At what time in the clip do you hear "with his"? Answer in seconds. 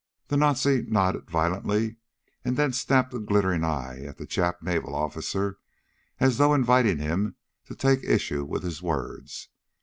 8.43-8.81